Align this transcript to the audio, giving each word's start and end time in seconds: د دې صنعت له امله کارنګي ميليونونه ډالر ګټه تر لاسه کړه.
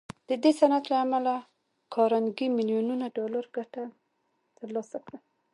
د 0.29 0.31
دې 0.43 0.51
صنعت 0.59 0.83
له 0.91 0.97
امله 1.05 1.33
کارنګي 1.93 2.47
ميليونونه 2.57 3.05
ډالر 3.15 3.45
ګټه 3.57 3.83
تر 4.57 4.67
لاسه 4.75 4.97
کړه. 5.05 5.17